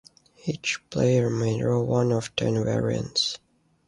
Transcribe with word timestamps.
Each 0.47 0.79
player 0.89 1.29
may 1.29 1.59
draw 1.59 1.83
one 1.83 2.11
of 2.11 2.35
ten 2.35 2.55
"variants". 2.65 3.37